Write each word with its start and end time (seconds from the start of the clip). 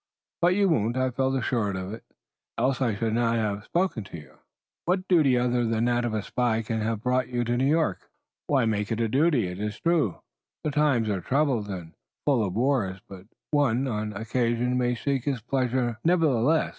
"But 0.41 0.55
you 0.55 0.67
won't. 0.67 0.97
I 0.97 1.11
felt 1.11 1.35
assured 1.35 1.75
of 1.75 1.93
it, 1.93 2.03
else 2.57 2.81
I 2.81 2.95
should 2.95 3.13
not 3.13 3.35
have 3.35 3.63
spoken 3.65 4.03
to 4.05 4.17
you." 4.17 4.33
"What 4.85 5.07
duty, 5.07 5.37
other 5.37 5.63
than 5.63 5.85
that 5.85 6.05
of 6.05 6.15
a 6.15 6.23
spy, 6.23 6.63
can 6.63 6.81
have 6.81 7.03
brought 7.03 7.27
you 7.29 7.43
to 7.43 7.55
New 7.55 7.67
York?" 7.67 8.09
"Why 8.47 8.65
make 8.65 8.91
it 8.91 8.99
a 8.99 9.07
duty? 9.07 9.45
It 9.47 9.59
is 9.59 9.79
true 9.79 10.19
the 10.63 10.71
times 10.71 11.07
are 11.07 11.21
troubled, 11.21 11.67
and 11.69 11.93
full 12.25 12.43
of 12.43 12.55
wars, 12.55 12.99
but 13.07 13.27
one, 13.51 13.87
on 13.87 14.11
occasion, 14.13 14.75
may 14.75 14.95
seek 14.95 15.25
his 15.25 15.41
pleasure, 15.43 15.99
nevertheless. 16.03 16.69